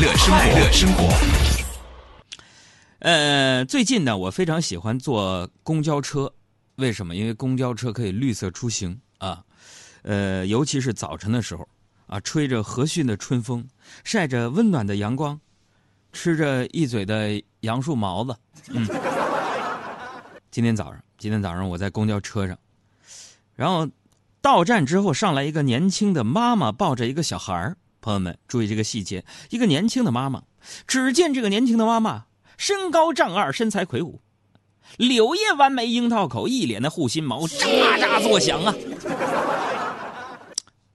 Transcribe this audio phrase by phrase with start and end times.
[0.00, 1.14] 乐生活，快乐生活。
[3.00, 6.32] 呃，最近呢，我非常喜欢坐公交车，
[6.76, 7.14] 为什么？
[7.14, 9.44] 因为公交车可以绿色出行啊，
[10.02, 11.68] 呃，尤其是早晨的时候
[12.06, 13.68] 啊，吹着和煦的春风，
[14.02, 15.38] 晒着温暖的阳光，
[16.14, 18.34] 吃着一嘴的杨树毛子。
[18.68, 18.88] 嗯，
[20.50, 22.58] 今天早上，今天早上我在公交车上，
[23.54, 23.86] 然后
[24.40, 27.76] 到站之后上来一个年轻的妈妈，抱着一个小孩儿。
[28.00, 30.42] 朋友们注意这个细节，一个年轻的妈妈，
[30.86, 32.26] 只见这个年轻的妈妈。
[32.56, 34.20] 身高丈二，身材魁梧，
[34.98, 38.74] 柳叶弯眉，樱桃口，一脸的护心毛，喳喳作响啊！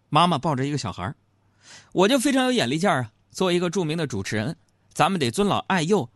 [0.10, 1.16] 妈妈抱着一个小孩
[1.92, 3.10] 我就非常有眼力见啊！
[3.32, 4.56] 作为一个著名的主持人，
[4.94, 6.08] 咱们得尊老爱幼，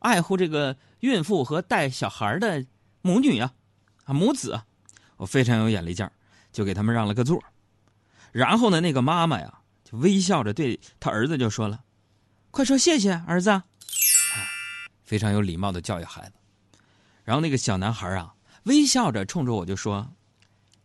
[0.00, 2.66] 爱护这个孕妇和带小孩的
[3.00, 3.52] 母女啊，
[4.06, 4.64] 啊母子啊！
[5.18, 6.10] 我非常有眼力见
[6.52, 7.40] 就给他们让了个座。
[8.32, 9.59] 然后呢，那个妈妈呀，
[9.90, 11.80] 就微笑着对他儿子就说了
[12.52, 13.60] ：“快说谢谢，儿子。”
[15.02, 16.32] 非常有礼貌的教育孩子，
[17.24, 18.32] 然后那个小男孩啊，
[18.64, 20.08] 微笑着冲着我就说：“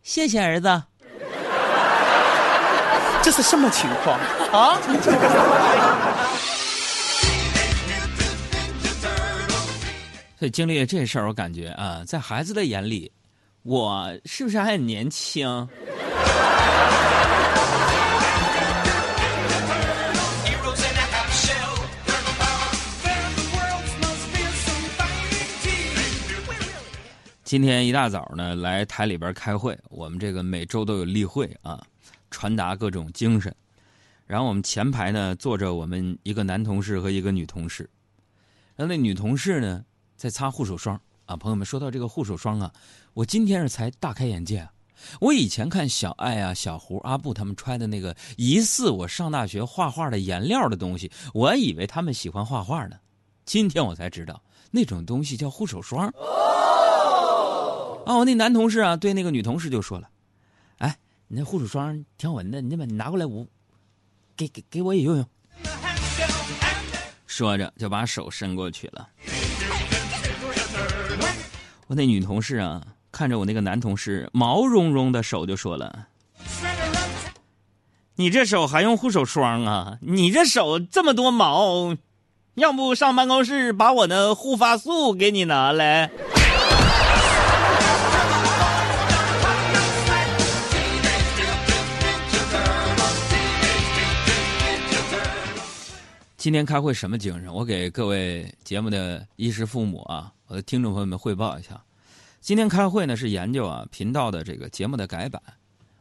[0.02, 0.66] 谢谢儿子。
[3.22, 4.18] ”这是什么情况
[4.50, 4.80] 啊？
[10.38, 13.10] 所以经历了这事儿，我感觉啊，在孩子的眼里，
[13.62, 15.46] 我是不是还很年轻？
[27.46, 29.78] 今天一大早呢，来台里边开会。
[29.88, 31.80] 我们这个每周都有例会啊，
[32.28, 33.54] 传达各种精神。
[34.26, 37.88] 然后我们前排呢坐着我们一个男同事和一个女同事。
[38.74, 39.84] 然后那女同事呢
[40.16, 41.36] 在擦护手霜啊。
[41.36, 42.72] 朋友们说到这个护手霜啊，
[43.14, 44.68] 我今天是才大开眼界。
[45.20, 52.96] 我以前看小爱啊、小胡、阿布他们穿的那个疑似我上大学画画的颜料的东西，我以为他们喜欢画画呢。
[53.44, 54.42] 今天我才知道
[54.72, 56.12] 那种东西叫护手霜。
[58.06, 60.08] 哦我那男同事啊，对那个女同事就说了
[60.78, 60.96] ：“哎，
[61.26, 63.44] 你那护手霜挺好闻的，你那把你拿过来，我
[64.36, 65.26] 给给给我也用用。”
[67.26, 69.08] 说着就把手伸过去了。
[71.88, 72.80] 我那女同事啊，
[73.10, 76.06] 看着我那个男同事毛茸茸的手，就说了
[78.14, 79.98] ：“你这手还用护手霜啊？
[80.00, 81.96] 你这手这么多毛，
[82.54, 86.12] 要不上办公室把我的护发素给你拿来？”
[96.46, 97.52] 今天开会什么精神？
[97.52, 101.84] 我给各位节目的衣食父母啊，我的听众朋友们汇报一下。
[102.40, 105.42] 今天开会呢是研究啊频道的这个节目的改版，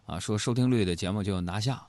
[0.06, 1.84] 啊说收听率的节目就拿下，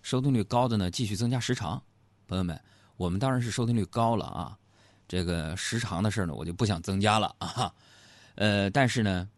[0.00, 1.82] 收听率高的呢继续增加时长。
[2.26, 2.58] 朋友们，
[2.96, 4.56] 我们当然是收听率高了啊，
[5.06, 7.70] 这个时长的事呢我就不想增加了啊。
[8.36, 9.28] 呃，但是呢，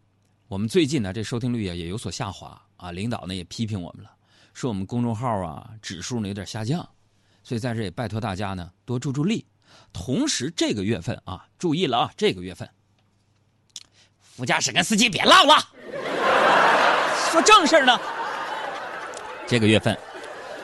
[0.47, 4.11] 我们最近呢这收听率啊也有所下滑啊，领导呢也批评我们了，
[4.53, 6.87] 说我们公众号啊指数呢有点下降。
[7.43, 9.45] 所以在这也拜托大家呢，多助助力。
[9.93, 12.69] 同时，这个月份啊，注意了啊，这个月份，
[14.19, 15.55] 副驾驶跟司机别唠了，
[17.31, 17.99] 说正事呢。
[19.47, 19.97] 这个月份，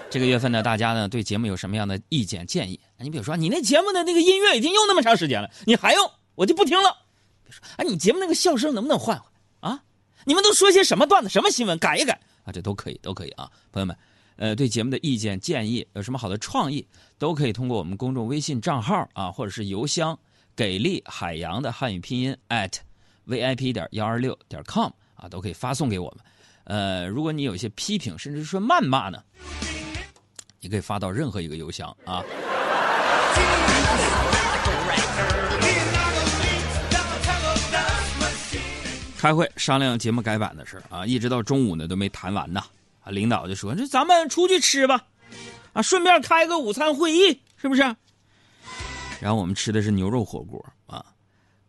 [0.09, 2.79] 这个月份呢，大家呢对节目有什么样的意见建议？
[2.99, 6.97] 你比如说，你那节目的那个音乐已经用那么长时间了，你还用，我就不听了。
[7.43, 9.83] 别说，哎，你节目那个笑声能不能换换啊？
[10.25, 11.77] 你们都说些什么段子、什么新闻？
[11.79, 13.97] 改一改啊，这都可以，都可以啊，朋友们。
[14.37, 16.87] 呃，对节目的意见建议有什么好的创意，
[17.17, 20.17] 都可以通过我们公众微信账号啊，或者是邮箱
[20.55, 22.73] “给力海洋”的汉语拼音 at
[23.27, 26.19] vip 点幺二六点 com 啊，都可以发送给我们。
[26.63, 29.23] 呃，如果你有一些批评，甚至说谩骂呢，
[30.59, 32.23] 你可以发到任何一个邮箱啊。
[39.17, 42.61] 开会商量节目改版的事啊，一直到中午呢都没谈完呢。
[43.09, 45.05] 领导就说：“这咱们出去吃吧，
[45.73, 47.81] 啊，顺便开个午餐会议，是不是？”
[49.19, 51.03] 然后我们吃的是牛肉火锅啊，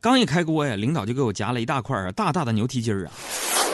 [0.00, 3.12] 刚一开锅呀，领导就给我夹了一大块大大的牛蹄筋儿啊。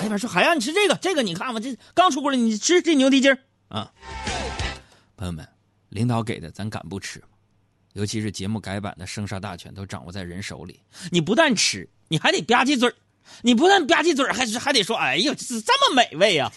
[0.01, 3.37] 那边说：“海洋，你吃这个，这个你看吧，这刚出锅的，你吃这牛蹄筋
[3.69, 3.91] 啊。”
[5.17, 5.47] 朋友们，
[5.89, 7.27] 领导给的咱敢不吃吗？
[7.95, 10.81] 尤其是节目改版的生杀大权都掌握在人手里，
[11.13, 12.93] 你不但吃，你还得吧唧嘴
[13.41, 16.51] 你不但吧唧嘴还还得说：“哎呀，这这么美味呀！”！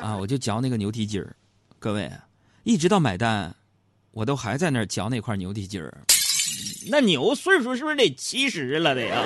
[0.00, 1.34] 啊我就嚼那个牛蹄筋儿，
[1.78, 2.10] 各位，
[2.62, 3.54] 一直到买单，
[4.12, 5.92] 我都还在那儿嚼那块牛蹄筋儿。
[6.90, 9.22] 那牛岁数是不是得七十了的呀？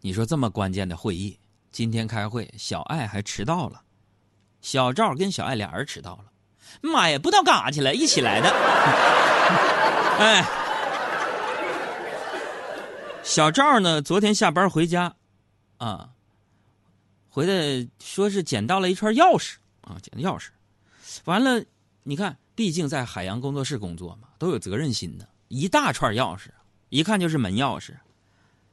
[0.00, 1.36] 你说这么关键的会议，
[1.72, 3.80] 今天开会，小爱还迟到了。
[4.62, 6.26] 小赵跟小爱俩人迟到了，
[6.80, 8.48] 妈呀，不知道干啥去了，一起来的。
[10.18, 10.44] 哎，
[13.26, 15.12] 小赵呢，昨天下班回家，
[15.78, 16.10] 啊，
[17.28, 20.46] 回来说是捡到了一串钥匙啊，捡的钥匙。
[21.24, 21.62] 完了，
[22.04, 26.50] 你看，毕竟在海洋工作室工作嘛，都有责任心的，一大串钥匙，
[26.88, 27.94] 一看就是门钥匙。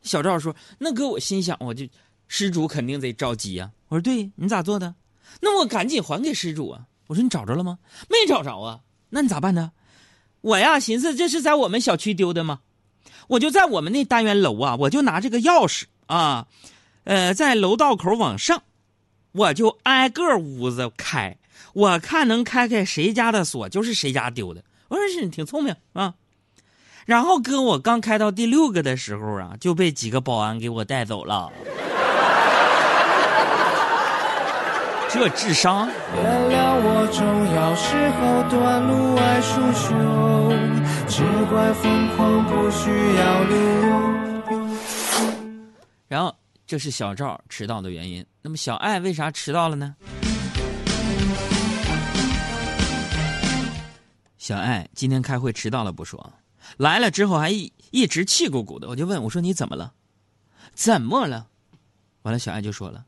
[0.03, 1.88] 小赵说：“那哥，我心想，我就
[2.27, 4.94] 失主肯定得着急呀。”我说：“对你咋做的？
[5.41, 7.79] 那我赶紧还给失主啊。”我说：“你找着了吗？
[8.07, 8.81] 没找着啊。
[9.09, 9.71] 那你咋办呢？
[10.41, 12.61] 我呀，寻思这是在我们小区丢的吗？
[13.27, 16.47] 我就在我们那单元楼啊，我就拿这个钥匙啊，
[17.03, 18.63] 呃，在楼道口往上，
[19.31, 21.38] 我就挨个屋子开，
[21.73, 24.63] 我看能开开谁家的锁，就是谁家丢的。
[24.89, 26.13] 我说是你挺聪明啊。
[27.05, 31.51] 然后哥，我刚开到第六个的时候啊，就被几个保安给我带走了。
[35.13, 35.88] 这智商！
[36.15, 37.24] 原谅我重
[37.54, 39.94] 要时候短路爱输球，
[41.07, 41.21] 只
[41.51, 42.89] 怪疯狂不需
[43.19, 43.54] 要理
[43.86, 43.94] 由。
[46.07, 48.25] 然后这是小赵迟到的原因。
[48.42, 49.95] 那么小爱为啥迟到了呢？
[54.39, 56.33] 小爱今天开会迟到了不说，
[56.77, 58.88] 来了之后还一一直气鼓鼓的。
[58.88, 59.94] 我就问我说你怎么了？
[60.74, 61.45] 怎么了？
[62.24, 63.06] 完了小爱就说了，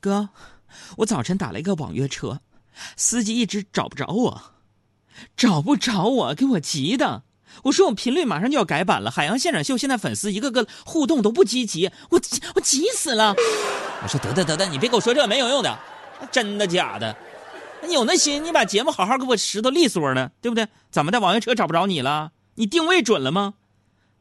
[0.00, 0.28] 哥。
[0.98, 2.40] 我早晨打了一个网约车，
[2.96, 4.42] 司机一直找不着我，
[5.36, 7.22] 找不着我，给我急的。
[7.64, 12.20] 我说我频率马上就要改版了，海洋现场秀现在粉丝一个个互动都不积极，我
[12.54, 13.34] 我急死了。
[14.02, 15.78] 我说得得得得，你别给我说这没有用的，
[16.30, 17.16] 真的假的？
[17.86, 20.68] 你有那心，你把节目好好给我拾掇利索呢，对不对？
[20.90, 22.32] 怎么的，网约车找不着你了？
[22.56, 23.54] 你定位准了吗？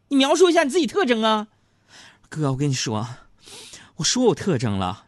[0.10, 1.48] 你描述一下你自己特征啊，
[2.30, 3.08] 哥，我跟你说，
[3.98, 5.07] 我说我特征了。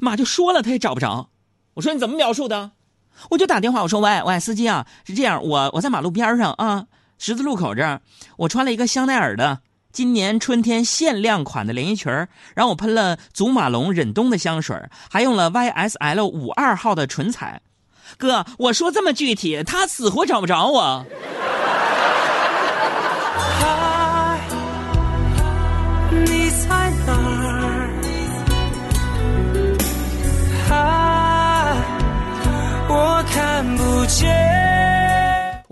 [0.00, 1.28] 妈就说了，他也找不着。
[1.74, 2.72] 我说你怎么描述的？
[3.30, 6.86] 我就打电话，我说喂喂，司机啊，是这样，我我在马路边上啊，
[7.18, 8.00] 十字路口这儿，
[8.38, 9.60] 我穿了一个香奈儿的
[9.92, 12.10] 今年春天限量款的连衣裙
[12.54, 14.76] 然后我喷了祖马龙忍冬的香水
[15.10, 17.60] 还用了 YSL 五二号的唇彩。
[18.16, 21.06] 哥，我说这么具体，他死活找不着我。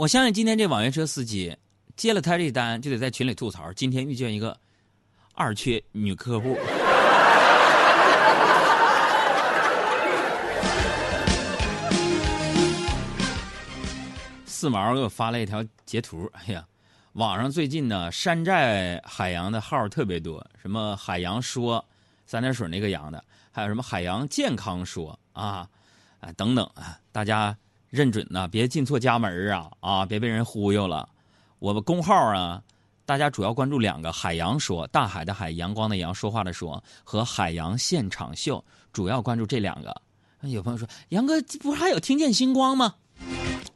[0.00, 1.54] 我相信今天这网约车司机
[1.94, 4.58] 接了他这单，就得在群里吐槽：今天遇见一个
[5.34, 6.56] 二缺女客户。
[14.46, 16.66] 四毛给我发了一条截图，哎呀，
[17.12, 21.84] 网上最近呢山寨海洋的号特别多，什么海洋说
[22.24, 23.22] 三点水那个洋的，
[23.52, 25.68] 还有什么海洋健康说啊。
[26.20, 27.54] 啊，等等啊，大家
[27.90, 31.08] 认准呐，别进错家门啊啊，别被人忽悠了。
[31.58, 32.62] 我们公号啊，
[33.04, 39.92] 大家主要关注两个：海洋说，大海的海，阳光的阳，说话的说，和海洋现场秀，主要关注这两个。
[40.42, 42.94] 有朋友说，杨哥不是还有听见星光吗？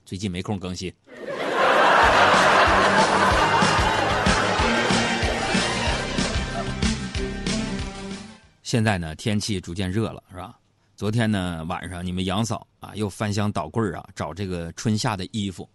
[0.04, 0.94] 最近没空更新。
[8.62, 10.56] 现在呢，天气逐渐热了，是吧？
[10.96, 15.68] 昨天呢晚上，你们杨嫂啊又翻箱倒柜啊找这个春夏的衣服。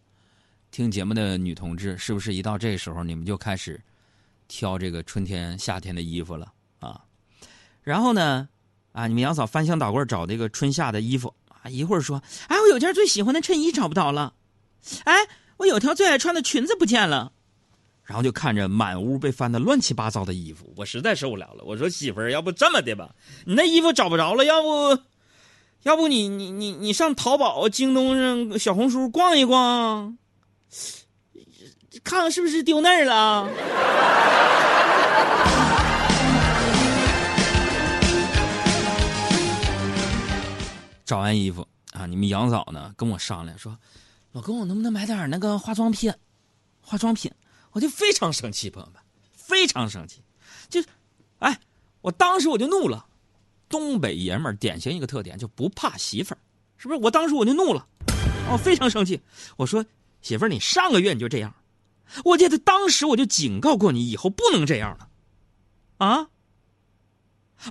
[0.72, 3.80] 听节目的女同志，是不是一到这时候你们就开始
[4.48, 7.02] 挑这个春天夏天的衣服了啊？
[7.84, 8.48] 然后呢
[8.94, 14.34] 啊，你们杨嫂翻箱倒柜找这个春夏的衣服啊，一会儿说，哎，我有件最喜欢的衬衣找不到了，
[15.04, 15.14] 哎，
[15.58, 17.34] 我有条最爱穿的裙子不见了，
[18.04, 21.66] 然后就看着满屋被翻的乱七八糟的衣服，我实在受不了了。
[21.66, 25.04] 我说媳妇儿，要不这么的吧，你那衣服找不着了，要不？
[25.84, 30.18] 要不你你你你上淘宝、京东上、小红书逛一逛，
[32.04, 33.50] 看看是不是丢那儿了？
[41.06, 43.78] 找完衣服啊，你们杨嫂呢跟我商量说
[44.34, 46.14] ：“老公，我能不能买点那个化妆品？
[46.82, 47.32] 化妆品，
[47.72, 49.02] 我就非常生气，朋友们，
[49.34, 50.22] 非常生气，
[50.70, 50.84] 就，
[51.40, 51.58] 哎，
[52.02, 53.06] 我当时我就怒了。”
[53.70, 56.38] 东北爷们儿典型一个特点就不怕媳妇儿，
[56.78, 57.00] 是不是？
[57.00, 57.88] 我当时我就怒了，
[58.52, 59.22] 我非常生气。
[59.58, 59.86] 我说
[60.22, 61.54] ：“媳妇儿，你上个月你就这样，
[62.26, 65.08] 我记得当时我就警告过你，以后不能这样了，
[65.98, 66.28] 啊！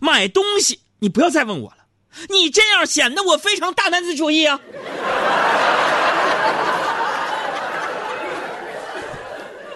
[0.00, 1.87] 买东西你不要再问我了，
[2.28, 4.61] 你这样显得我非常大男子主义啊！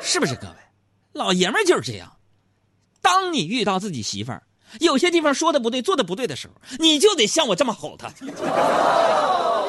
[0.01, 0.55] 是不是各位？
[1.13, 2.17] 老爷们儿就是这样，
[3.01, 4.43] 当你遇到自己媳妇儿。”
[4.81, 8.09] 有些地方说的不对，做的不对的时候，你就得像我这么吼他，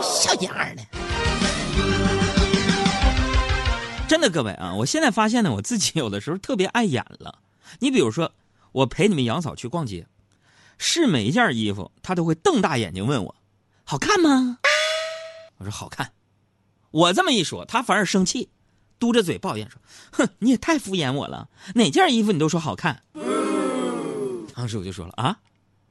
[0.01, 0.83] 小样儿的。
[4.07, 7.39] 真的，各位啊，我现在发现呢，我自己有的时候特别碍眼了。
[7.79, 8.31] 你比如说，
[8.71, 10.05] 我陪你们杨嫂去逛街，
[10.77, 13.35] 试每一件衣服，她都会瞪大眼睛问我
[13.83, 14.59] ：“好看吗？”
[15.57, 16.11] 我说：“好看。”
[16.91, 18.49] 我这么一说，她反而生气，
[18.99, 19.81] 嘟着嘴抱怨说
[20.13, 23.01] ：“哼，你也太敷衍我了，哪件衣服你都说好看。”
[24.55, 25.35] 当时我就说了：“啊，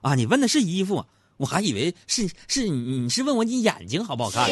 [0.02, 1.04] 啊，你问的是衣服，
[1.36, 4.48] 我还以为是是你是问我你眼睛好不好看。”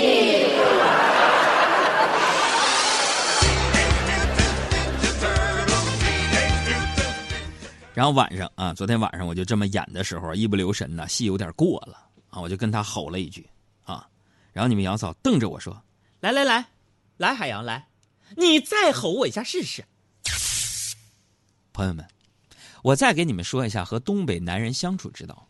[7.94, 11.98] 然后晚上啊，昨天晚上我就这么演的时候，一不留神呢，戏有点过了
[12.30, 13.46] 啊，我就跟他吼了一句
[13.84, 14.08] 啊，
[14.52, 15.80] 然后你们杨嫂瞪着我说
[16.20, 16.64] ：“来来来，
[17.18, 17.86] 来海洋来，
[18.36, 19.84] 你再吼我一下试试。”
[21.74, 22.04] 朋友们，
[22.82, 25.46] 我再给你们说一下和东北男人相处之道。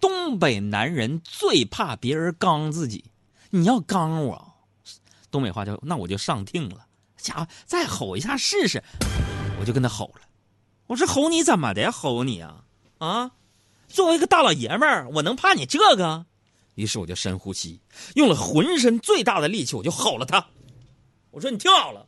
[0.00, 3.04] 东北男人最怕别人刚自己，
[3.50, 4.54] 你要刚我，
[5.30, 6.86] 东北话叫那我就上听了，
[7.18, 8.82] 家伙再吼一下试试，
[9.60, 10.22] 我就跟他吼了。
[10.86, 11.92] 我说吼你怎么的？
[11.92, 12.64] 吼你啊
[12.98, 13.32] 啊！
[13.88, 16.24] 作为一个大老爷们儿，我能怕你这个？
[16.76, 17.80] 于是我就深呼吸，
[18.14, 20.46] 用了浑身最大的力气，我就吼了他。
[21.30, 22.06] 我说你听好了，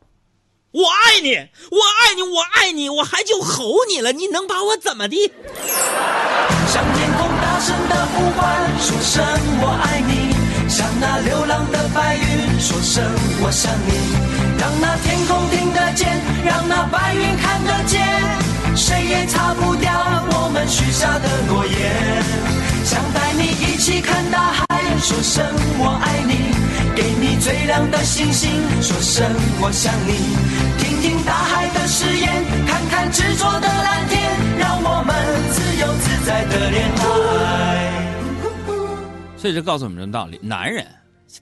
[0.73, 1.35] 我爱你，
[1.69, 5.31] 我爱你，我爱你，我还就吼你了，你能把我怎么的？
[6.67, 9.23] 向天空大声的呼唤，说声
[9.61, 10.33] 我爱你；
[10.67, 13.03] 向那流浪的白云说声
[13.45, 13.93] 我想你。
[14.57, 16.09] 让那天空听得见，
[16.43, 18.01] 让那白云看得见。
[18.75, 22.23] 谁也擦不掉我们许下的诺言，
[22.83, 24.12] 想带你一起看
[27.91, 28.49] 的星星，
[28.81, 29.25] 说声
[29.61, 30.13] 我想你，
[30.77, 35.13] 听听大海的誓言，看看执着的蓝天，让我们
[35.51, 37.93] 自由自在的恋爱。
[39.37, 40.87] 所以这告诉我们这个道理：男人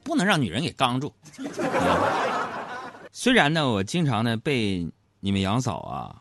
[0.04, 1.14] 不能让女人给刚住。
[3.12, 6.18] 虽然呢，我经常呢被你们杨嫂啊。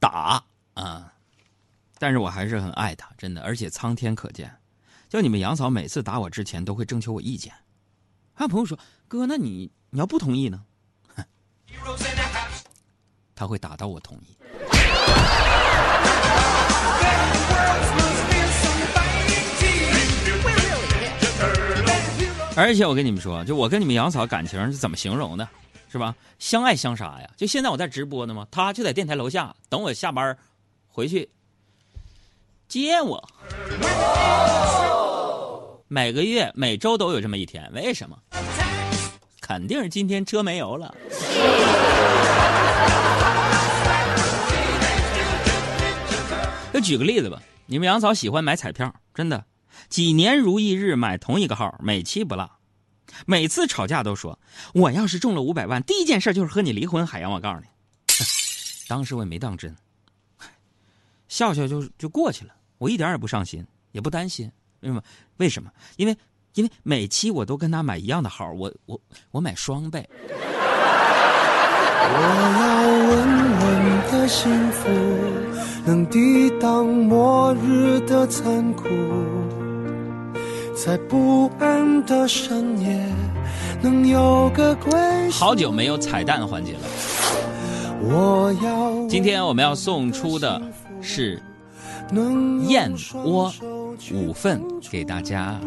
[0.00, 0.44] 打
[0.74, 1.10] 啊！
[1.98, 4.54] 但是我还是很爱她，真的，而且苍天可见，
[5.08, 7.50] 就你们杨嫂每次打我之前都会征求我意见。
[8.34, 8.78] 还有朋友说
[9.14, 10.60] ：“哥，那你你要不同意呢？”，
[13.36, 14.36] 他会打到我同意。
[22.56, 25.46] 而且我跟你们说，就我跟你们杨嫂感情是怎么形容的？
[25.90, 26.14] 是吧？
[26.40, 27.30] 相爱相杀呀！
[27.36, 30.36] 就现在我在直播呢嘛，他就在电台楼下等我下班
[30.88, 31.30] 回去
[32.66, 33.28] 接我。
[35.86, 38.18] 每个月、每周都有这么一天，为什么？
[39.46, 40.94] 肯定是今天车没油了。
[46.72, 49.44] 就举个例子吧，你们杨嫂喜欢买彩票，真的，
[49.90, 52.50] 几年如一日买同一个号，每期不落。
[53.26, 54.38] 每次吵架都说，
[54.72, 57.06] 我要是中了五百万，第一件事就是和你离婚。
[57.06, 57.66] 海洋，我告诉你，
[58.88, 59.76] 当时我也没当真，
[61.28, 62.54] 笑笑就就过去了。
[62.78, 64.50] 我一点也不伤心，也不担心。
[64.80, 65.02] 为什么？
[65.36, 65.70] 为什么？
[65.96, 66.16] 因为
[66.54, 69.00] 因为每期我都跟他买一样的号，我我
[69.32, 70.08] 我买双倍。
[72.06, 72.18] 我
[72.60, 73.10] 要稳
[73.60, 73.66] 稳
[74.12, 74.88] 的幸福，
[75.84, 78.88] 能抵挡末日的残酷。
[80.76, 83.04] 在不安的深夜，
[83.80, 84.92] 能有个归
[85.30, 86.80] 好久没有彩蛋环节了。
[88.02, 90.60] 我要今天我们要送出的
[91.00, 91.42] 是
[92.68, 92.92] 燕
[93.24, 93.52] 窝
[94.12, 95.58] 五份给大家。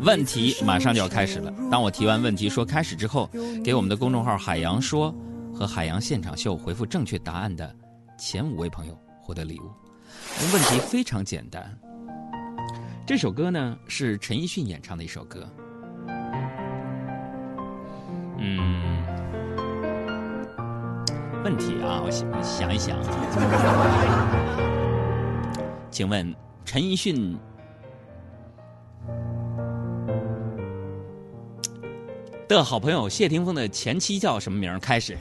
[0.00, 1.52] 问题马上就要开始了。
[1.70, 3.30] 当我提完问题说开始之后，
[3.62, 5.14] 给我们的公众号“海洋说”
[5.54, 7.74] 和“海洋现场秀”回复正确答案的
[8.18, 9.70] 前五位朋友获得礼物。
[10.52, 11.78] 问题非常简单。
[13.06, 15.48] 这首歌呢是陈奕迅演唱的一首歌。
[18.38, 19.04] 嗯，
[21.44, 22.96] 问题啊，我想想一想，
[25.92, 26.34] 请问
[26.64, 27.36] 陈奕迅
[32.48, 34.80] 的好朋友谢霆锋的前妻叫什么名？
[34.80, 35.14] 开始。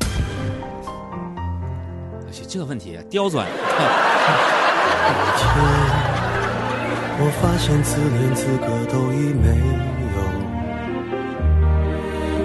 [2.25, 3.46] 我去，这问题刁钻。
[7.20, 9.50] 我发现自怜资格都已没
[10.16, 10.18] 有，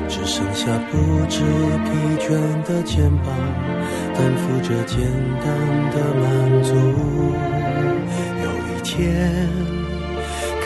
[0.09, 0.99] 只剩下不
[1.31, 1.45] 知
[1.85, 2.27] 疲倦
[2.65, 3.33] 的肩膀，
[4.15, 4.99] 担负着简
[5.39, 5.47] 单
[5.93, 6.25] 的满
[6.65, 6.75] 足。
[8.97, 9.49] 天，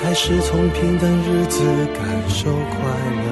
[0.00, 1.64] 开始从平淡日子
[1.96, 2.78] 感受快
[3.18, 3.24] 乐，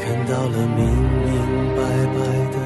[0.00, 0.84] 看到了明
[1.22, 1.30] 明
[1.76, 2.18] 白白
[2.50, 2.61] 的。